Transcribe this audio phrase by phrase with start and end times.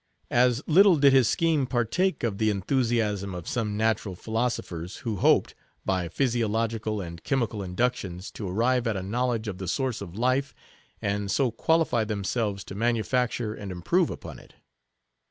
[0.31, 5.53] As little did his scheme partake of the enthusiasm of some natural philosophers, who hoped,
[5.85, 10.55] by physiological and chemical inductions, to arrive at a knowledge of the source of life,
[11.03, 14.55] and so qualify themselves to manufacture and improve upon it.